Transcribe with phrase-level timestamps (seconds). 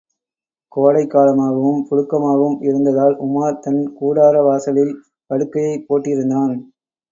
[0.71, 4.93] கோடைக் காலமாகவும், புழுக்கமாகவும் இருந்ததால், உமார் தன் கூடார வாசலில்
[5.29, 6.53] படுக்கையைப் போட்டிருந்தான்.